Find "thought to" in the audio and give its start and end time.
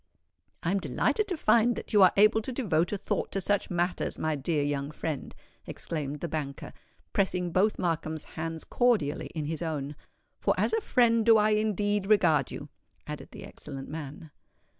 2.97-3.39